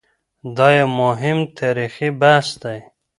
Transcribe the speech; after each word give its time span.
دا 0.57 0.67
یو 0.79 0.89
مهم 1.01 1.39
تاریخي 1.57 2.09
بحث 2.21 2.49
دی. 2.63 2.79